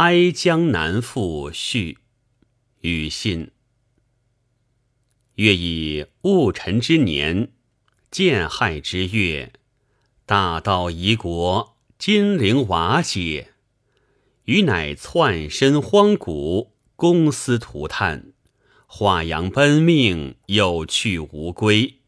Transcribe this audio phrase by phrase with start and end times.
[0.00, 1.98] 哀江南赋序，
[2.82, 3.50] 与信。
[5.34, 7.50] 月以戊辰之年，
[8.08, 9.54] 建亥之月，
[10.24, 13.54] 大道夷国，金陵瓦解，
[14.44, 18.32] 余乃窜身荒谷，公私涂炭，
[18.86, 21.98] 化阳奔命，有去无归，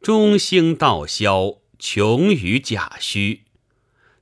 [0.00, 3.40] 中兴道消，穷于甲戌，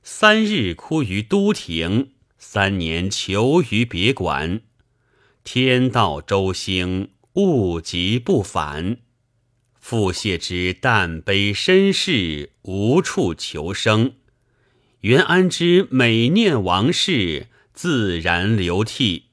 [0.01, 2.13] 三日哭于都亭。
[2.37, 4.61] 三年求于别馆，
[5.43, 8.97] 天道周兴，物极不返。
[9.79, 14.15] 复谢之淡悲身世，无处求生。
[15.01, 19.25] 元安之每念王事，自然流涕。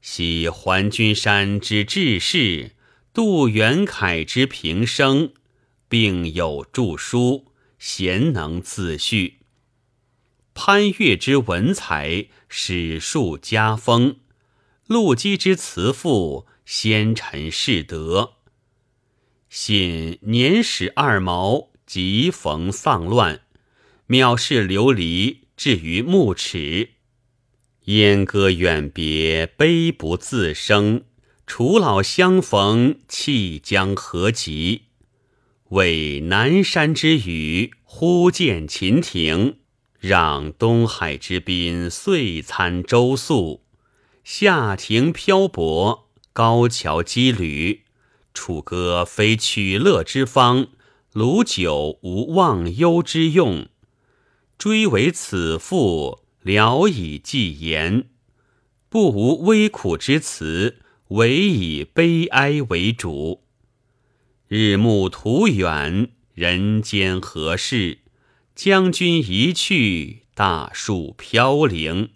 [0.00, 2.72] 喜还君山之志士，
[3.14, 5.32] 杜元凯之平生，
[5.88, 9.38] 并有著书，贤能自序。
[10.54, 14.18] 潘岳之文采，史述家风；
[14.86, 18.34] 陆机之辞赋，先臣士德。
[19.48, 23.42] 信年始二毛，即逢丧乱，
[24.08, 26.90] 藐视流离，至于暮齿。
[27.86, 31.02] 燕歌远别，悲不自生。
[31.46, 34.84] 楚老相逢，弃将何及？
[35.70, 39.58] 为南山之雨，忽见秦庭。
[40.06, 43.62] 让东海之滨，岁餐周粟；
[44.22, 47.84] 下庭漂泊，高桥羁旅。
[48.34, 50.66] 楚歌非取乐之方，
[51.14, 53.66] 鲁酒无忘忧之用。
[54.58, 58.10] 追为此赋，聊以寄言。
[58.90, 63.44] 不无微苦之词，唯以悲哀为主。
[64.48, 68.00] 日暮途远，人间何事？
[68.54, 72.10] 将军一去，大树飘零；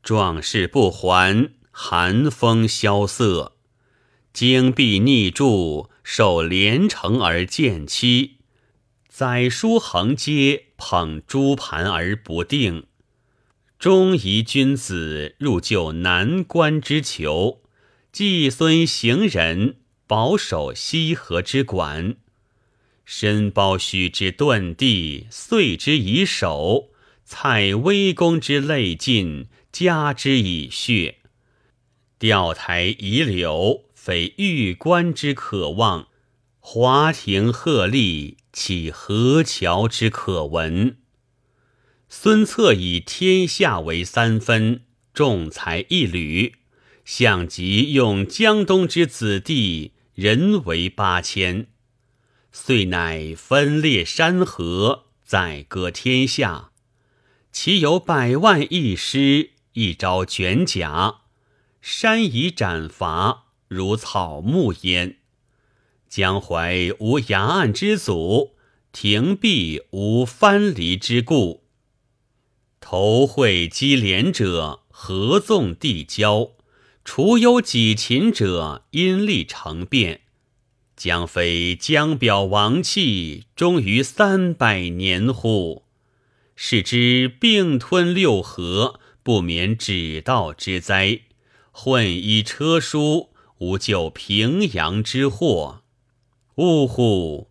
[0.00, 3.56] 壮士不还，寒风萧瑟。
[4.32, 8.36] 荆壁逆柱，受连城而见期；
[9.08, 12.86] 载书横街，捧珠盘而不定。
[13.76, 17.62] 忠仪君子，入就南关之囚；
[18.12, 22.18] 季孙行人，保守西河之馆。
[23.06, 26.88] 申包胥之遁地，遂之以首；
[27.24, 31.18] 蔡威公之泪尽，加之以血。
[32.18, 36.08] 钓台遗柳，非玉关之可望；
[36.58, 40.96] 华亭鹤唳，岂河桥之可闻？
[42.08, 44.80] 孙策以天下为三分，
[45.14, 46.54] 重才一缕；
[47.04, 51.68] 项籍用江东之子弟，人为八千。
[52.58, 56.70] 遂乃分裂山河，载歌天下。
[57.52, 61.16] 其有百万义师，一朝卷甲，
[61.82, 65.18] 山以斩伐，如草木焉。
[66.08, 68.54] 江淮无崖岸之阻，
[68.90, 71.66] 亭壁无藩篱之固。
[72.80, 76.52] 头会稽连者，合纵递交；
[77.04, 80.22] 除忧己勤者，因利成变。
[80.96, 85.82] 将非江表王气，终于三百年乎？
[86.56, 91.20] 是之并吞六合，不免指道之灾；
[91.70, 95.82] 混衣车书，无救平阳之祸。
[96.54, 97.50] 呜呼！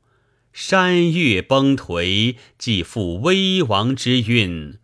[0.51, 4.79] 山岳崩颓，既复危亡之运；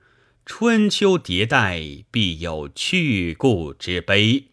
[0.45, 4.49] 春秋迭代，必有去故之悲。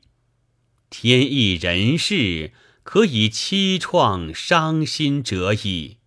[0.89, 2.53] 天意人事。
[2.91, 5.99] 可以凄怆伤心者矣。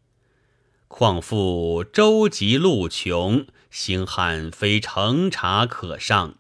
[0.88, 6.38] 况复舟楫路穷，星汉非乘槎可上；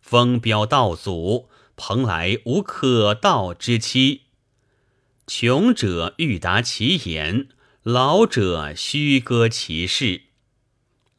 [0.00, 4.22] 风飙道阻，蓬莱无可到之期。
[5.26, 7.48] 穷者欲达其言，
[7.82, 10.22] 老者须歌其事。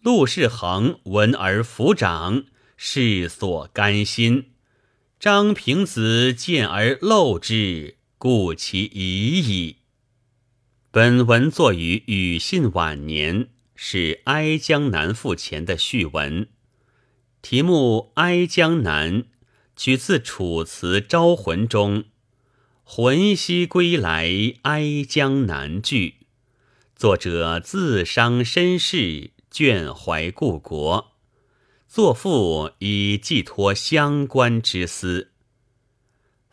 [0.02, 2.46] 陆士衡闻而抚掌，
[2.76, 4.46] 世所甘心；
[5.20, 7.99] 张平子见而陋之。
[8.20, 9.78] 故其已矣。
[10.92, 16.50] 本文作于禹信晚年，是《哀江南赋》前的序文。
[17.42, 19.24] 题目《哀江南》
[19.78, 22.04] 取自《楚辞招魂》中
[22.84, 26.16] “魂兮归来哀江南”句，
[26.98, 31.14] 作者自伤身世，眷怀故国，
[31.88, 35.29] 作赋以寄托乡关之思。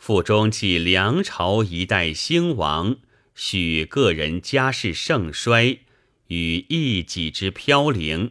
[0.07, 2.99] 赋中记梁朝一代兴亡，
[3.35, 5.81] 许个人家世盛衰
[6.29, 8.31] 与一己之飘零。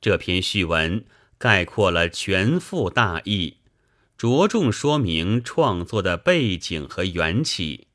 [0.00, 1.04] 这篇序文
[1.38, 3.58] 概括了全赋大意，
[4.18, 7.86] 着重说明创作的背景和缘起。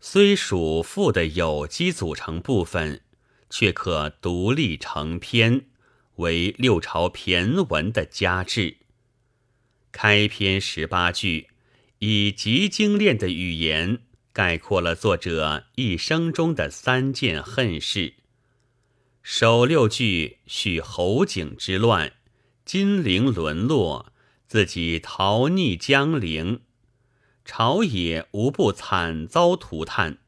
[0.00, 3.02] 虽属赋的有机组成部分，
[3.50, 5.66] 却可独立成篇，
[6.14, 8.78] 为六朝骈文的佳制。
[9.92, 11.48] 开篇十八句，
[12.06, 14.00] 以极精炼的语言
[14.34, 18.12] 概括了作者一生中的三件恨事。
[19.22, 22.12] 首六句叙侯景之乱，
[22.66, 24.12] 金陵沦落，
[24.46, 26.60] 自己逃匿江陵。
[27.42, 30.18] 朝野无不惨遭涂炭。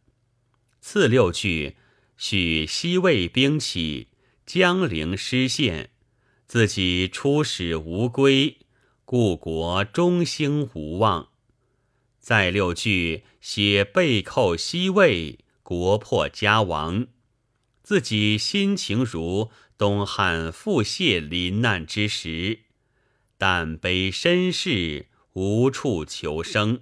[0.81, 1.77] 次六句
[2.17, 4.09] 叙西魏兵起，
[4.47, 5.91] 江陵失陷，
[6.47, 8.57] 自己出使无归，
[9.05, 11.29] 故国中兴无望。
[12.27, 17.07] 再六句写背寇西魏，国破家亡，
[17.85, 22.63] 自己心情如东汉腹泻临难之时，
[23.39, 26.81] 但悲身世，无处求生。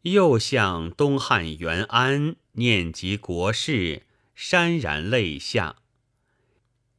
[0.00, 4.04] 又向东汉元安念及国事，
[4.34, 5.76] 潸然泪下。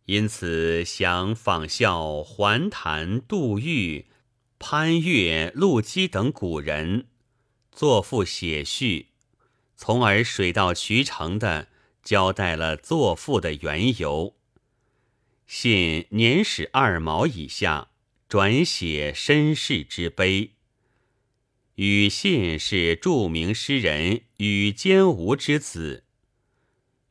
[0.06, 4.06] 因此想仿效桓谭、杜预、
[4.60, 7.08] 潘岳、陆机等古人，
[7.80, 9.08] 作赋写序，
[9.78, 11.70] 从而水到渠成的
[12.04, 14.36] 交代了作赋的缘由。
[15.48, 17.88] 信年始二毛以下，
[18.28, 20.56] 转写身世之悲。
[21.76, 26.04] 禹信是著名诗人禹坚吾之子。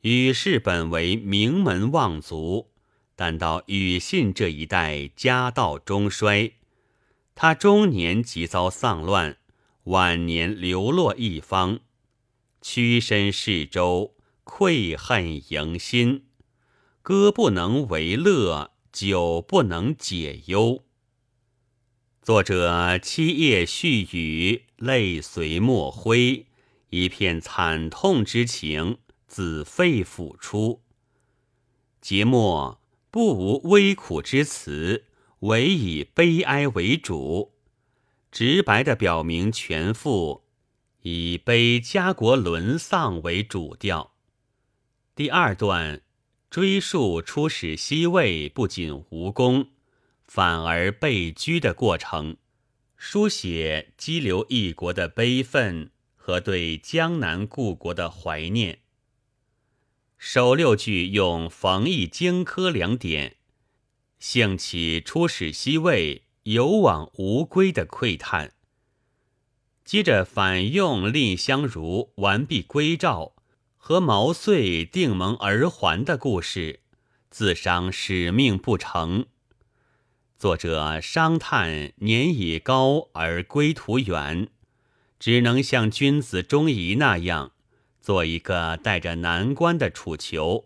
[0.01, 2.69] 禹氏本为名门望族，
[3.15, 6.53] 但到禹信这一代家道中衰，
[7.33, 9.35] 他中年即遭丧乱，
[9.85, 11.79] 晚年流落一方，
[12.61, 16.25] 屈身侍周，愧恨迎心，
[17.01, 20.83] 歌不能为乐，酒不能解忧。
[22.21, 26.45] 作者七夜絮语，泪随墨挥，
[26.89, 30.81] 一片惨痛之情自肺腑出。
[32.01, 32.79] 节末
[33.09, 35.05] 不无微苦之词，
[35.39, 37.53] 唯以悲哀为主，
[38.31, 40.45] 直白的表明全赋
[41.01, 44.13] 以悲家国沦丧为主调。
[45.15, 46.01] 第二段
[46.49, 49.71] 追溯出使西魏，不仅无功。
[50.27, 52.37] 反而被拘的过程，
[52.95, 58.81] 书写激流异国的悲愤和对江南故国的怀念。
[60.19, 63.37] 首六句用冯异荆轲两点，
[64.19, 68.53] 兴起出使西魏、有往无归的喟叹。
[69.85, 73.33] 接着反用蔺相如完璧归赵
[73.77, 76.79] 和毛遂定盟而还的故事，
[77.29, 79.27] 自伤使命不成。
[80.39, 84.47] 作者伤叹年已高而归途远，
[85.19, 87.51] 只能像君子钟仪那样，
[88.01, 90.65] 做一个带着难关的楚囚；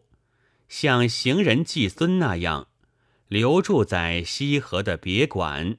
[0.69, 2.69] 像行人季孙那样，
[3.27, 5.77] 留住在西河的别馆。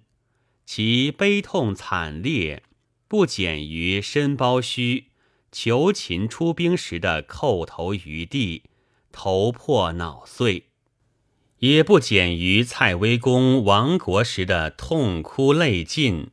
[0.67, 2.63] 其悲痛惨烈，
[3.07, 5.05] 不减于申包胥
[5.53, 8.63] 求秦出兵时的叩头于地，
[9.13, 10.69] 头破脑碎。
[11.59, 16.31] 也不减于蔡威公亡国时的痛哭泪尽，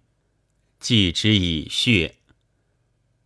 [0.80, 2.16] 记之以血。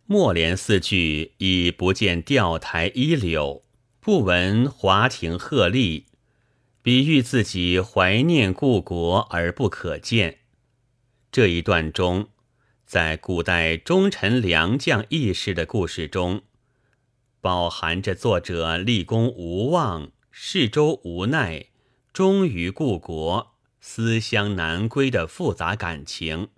[0.04, 3.64] 末联四句已不见钓台依柳，
[3.98, 6.04] 不闻华亭鹤唳，
[6.86, 10.38] 比喻自己怀念故国而不可见。
[11.32, 12.28] 这一段中，
[12.84, 16.42] 在古代忠臣良将义士的故事中，
[17.40, 21.66] 饱含着作者立功无望、事周无奈。
[22.12, 26.50] 忠于故国、思乡难归的复杂感情，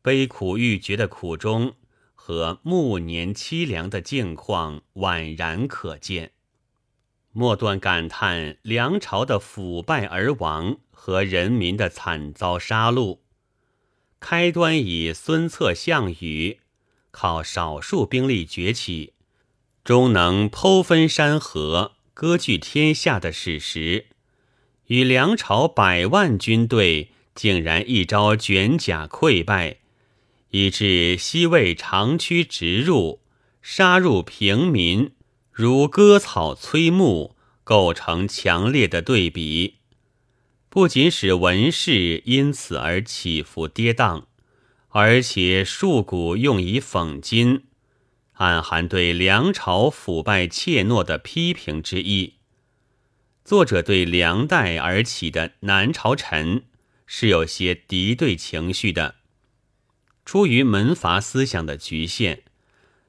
[0.00, 1.74] 悲苦欲绝的苦衷
[2.14, 6.32] 和暮年凄凉的境况宛然可见。
[7.36, 13.18] 末段感叹梁朝的腐败而亡和人民的惨遭杀戮。
[14.20, 16.60] 开端以孙策、项羽
[17.10, 19.14] 靠少数兵力崛起，
[19.82, 24.06] 终能剖分山河、割据天下的史实。
[24.86, 29.78] 与梁朝百万军队竟然一朝卷甲溃败，
[30.50, 33.20] 以致西魏长驱直入，
[33.60, 35.10] 杀入平民
[35.56, 39.76] 如割草催木，构成强烈的对比。
[40.68, 44.24] 不仅使文士因此而起伏跌宕，
[44.88, 47.62] 而且数古用以讽今，
[48.32, 52.34] 暗含对梁朝腐败怯懦的批评之意。
[53.44, 56.64] 作者对梁代而起的南朝臣
[57.06, 59.14] 是有些敌对情绪的。
[60.24, 62.42] 出于门阀思想的局限，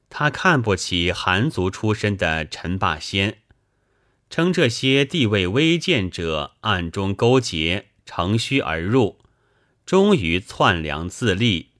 [0.09, 3.39] 他看不起寒族出身的陈霸先，
[4.29, 9.19] 称这些地位微贱者暗中勾结，乘虚而入，
[9.85, 11.71] 终于篡梁自立，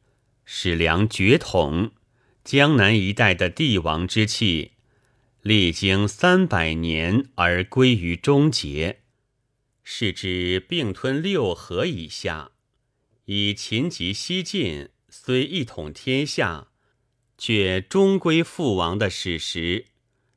[0.43, 1.91] 使梁绝统。
[2.43, 4.73] 江南一带的帝王之气，
[5.41, 9.01] 历经三百年而归于终结，
[9.83, 12.51] 是指并吞六合以下，
[13.25, 16.67] 以秦及西晋虽一统天下，
[17.37, 19.85] 却终归覆亡的史实，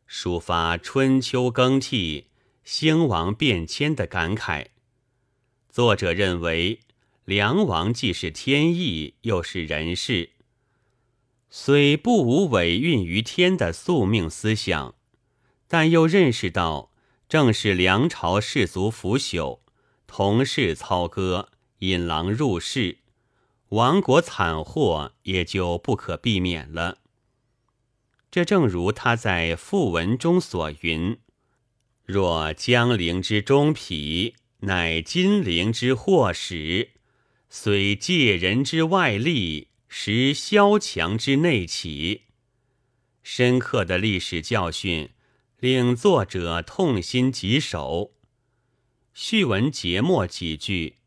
[0.09, 2.26] 抒发春秋更替、
[2.64, 4.67] 兴亡变迁的感慨。
[5.71, 6.81] 作者认为，
[7.25, 10.31] 梁王既是天意，又是人事。
[11.50, 14.95] 虽不无委运于天的宿命思想，
[15.67, 16.90] 但又认识到，
[17.28, 19.61] 正是梁朝士族腐朽，
[20.07, 22.99] 同室操戈，引狼入室，
[23.70, 26.98] 亡国惨祸也就不可避免了。
[28.30, 31.18] 这正如他在赋文中所云
[32.04, 36.90] ：“若江陵之中皮，乃金陵之祸始；
[37.48, 42.25] 虽借人之外力。”实萧墙之内起，
[43.22, 45.08] 深刻的历史教训
[45.60, 48.12] 令作者痛心疾首。
[49.14, 50.98] 序文结末几句，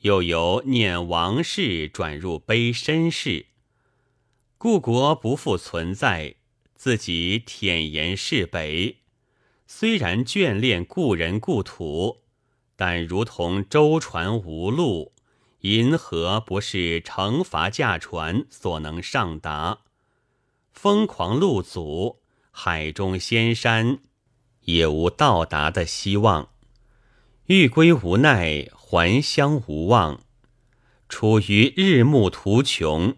[0.00, 3.46] 又由念王事转入悲身事。
[4.56, 6.36] 故国不复存在，
[6.74, 8.98] 自己忝言是北。
[9.66, 12.22] 虽然眷恋故人故土，
[12.76, 15.12] 但如同舟船无路。
[15.60, 19.80] 银河不是乘筏驾船所能上达，
[20.72, 23.98] 疯狂路阻，海中仙山
[24.62, 26.48] 也无到达的希望。
[27.44, 30.24] 欲归无奈，还乡无望，
[31.08, 33.16] 处于日暮途穷。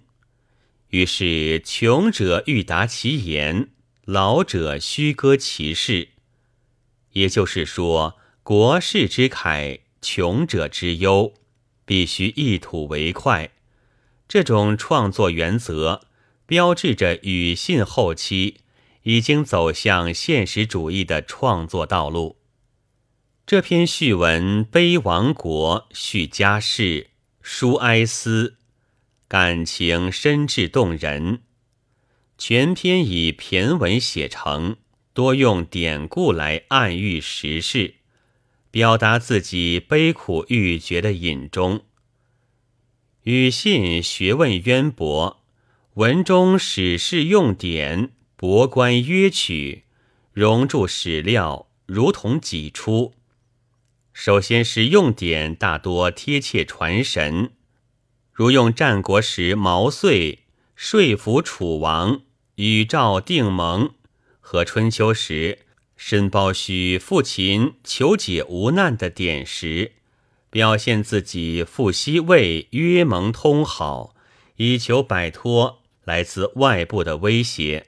[0.89, 3.71] 于是穷者欲达其言，
[4.05, 6.09] 老者虚歌其事。
[7.13, 11.33] 也就是说，国士之慨，穷者之忧。
[11.87, 13.51] 必须一吐为快，
[14.29, 16.03] 这种创作原则
[16.45, 18.59] 标志着语信后期
[19.05, 22.42] 已经走向现实主义的创作道路。
[23.45, 27.09] 这篇序文悲亡国，叙家事，
[27.43, 28.57] 抒哀思，
[29.27, 31.43] 感情深挚动人。
[32.39, 34.77] 全篇以骈文写成，
[35.13, 37.97] 多用典故来暗喻时事。
[38.71, 41.83] 表达自己悲苦欲绝的隐衷。
[43.25, 45.43] 与信学问渊博，
[45.95, 49.83] 文中史事用典、博观约取，
[50.33, 53.13] 融注史料，如同己出。
[54.13, 57.53] 首先是用典大多贴切传神，
[58.33, 60.41] 如用战国时毛遂
[60.77, 62.23] 说服楚王
[62.57, 63.95] 与赵定盟，
[64.41, 65.61] 和春秋时。
[65.95, 69.93] 申包胥赴秦求解无难的典时，
[70.51, 74.13] 表现自己赴西魏约盟通好，
[74.57, 77.87] 以求摆脱来自外部的威胁。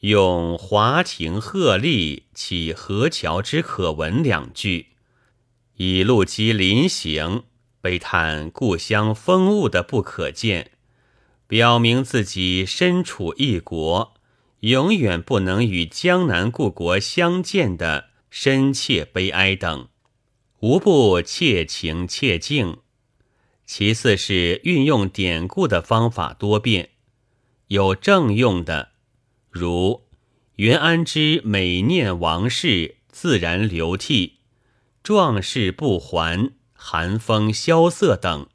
[0.00, 4.88] 用华亭鹤唳起河桥之可闻两句，
[5.78, 7.44] 以陆机临行
[7.80, 10.72] 悲叹故乡风物的不可见，
[11.46, 14.14] 表明自己身处异国。
[14.60, 19.86] 永远不能与江南故国相见的深切悲哀等，
[20.58, 22.78] 无不切情切境。
[23.64, 26.88] 其次是运用典故的方法多变，
[27.68, 28.88] 有正用的，
[29.48, 30.08] 如
[30.56, 34.37] 元安之每念王室自然流涕，
[35.08, 38.48] 壮士不还，寒风萧瑟等；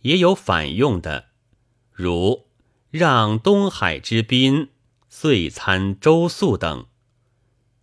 [0.00, 1.26] 也有反用的，
[1.92, 2.46] 如
[2.90, 4.70] 让东海之滨。
[5.10, 6.86] 遂参周粟等，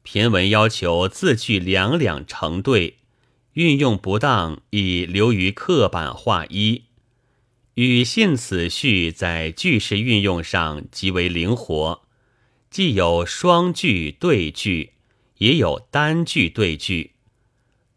[0.04, 2.98] 骈文要求字句两两成对，
[3.54, 6.86] 运用不当已流于刻板化一。
[7.75, 12.01] 与信此序在句式运用上极为灵活，
[12.72, 14.94] 既有双句对句，
[15.38, 17.12] 也有单句对句。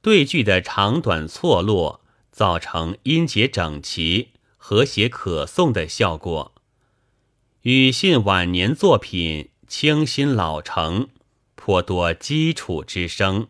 [0.08, 2.00] 对句的长短错落，
[2.32, 6.54] 造成音节整齐、和谐可诵的效果。
[7.60, 11.10] 与信晚年作品清新老成，
[11.56, 13.48] 颇多基础之声、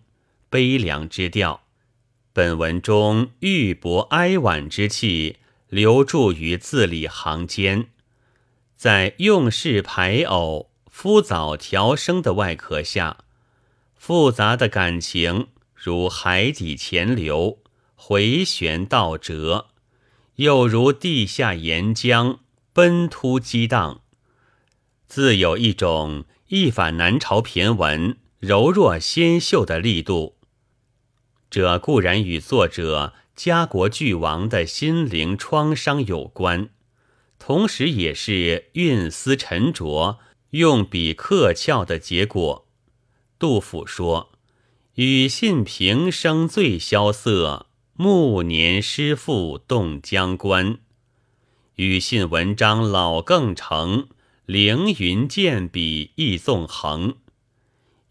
[0.51, 1.61] 悲凉之调。
[2.33, 5.37] 本文中郁薄哀婉之气
[5.69, 7.87] 流注于字里行间，
[8.77, 13.19] 在用事排偶、敷藻调声的外壳下，
[13.95, 15.47] 复杂的感情
[15.81, 17.61] 如海底潜流，
[17.95, 19.69] 回旋倒折，
[20.35, 22.39] 又如地下岩浆
[22.73, 24.01] 奔突激荡，
[25.07, 30.37] 自有一种一反南朝骈文柔弱纤秀的力度。
[31.49, 36.71] 这固然与作者家国俱亡的心灵创伤有关，
[37.39, 40.19] 同时也是运思沉着、
[40.51, 42.67] 用笔刻峭的结果。
[43.39, 44.33] 杜甫说
[44.99, 50.81] ：“与信平生最萧瑟，暮年诗赋动江关。”
[51.77, 54.09] 与信文章老更成，
[54.45, 57.19] 凌云剑笔意纵横。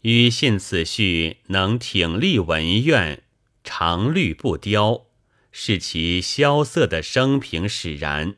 [0.00, 3.22] 与信此序能挺立文苑，
[3.62, 5.04] 长绿不凋，
[5.52, 8.36] 是其萧瑟的生平使然，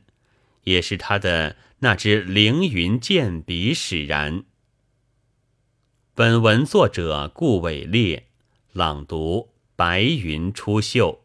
[0.64, 4.42] 也是他的那支凌云剑笔使然。
[6.16, 8.26] 本文作者顾伟烈，
[8.72, 11.18] 朗读：白云出岫。